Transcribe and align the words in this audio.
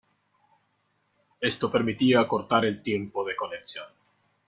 Esto 1.41 1.71
permitía 1.71 2.21
acortar 2.21 2.65
el 2.65 2.81
tiempo 2.81 3.23
de 3.23 3.35
conexión. 3.35 3.85